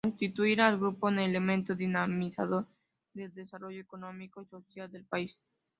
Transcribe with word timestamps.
Constituir 0.03 0.59
al 0.61 0.79
Grupo 0.79 1.09
en 1.09 1.19
elemento 1.19 1.75
dinamizador 1.75 2.65
del 3.13 3.31
desarrollo 3.35 3.79
económico 3.81 4.41
y 4.41 4.47
social 4.47 4.91
del 4.91 5.05
país. 5.05 5.39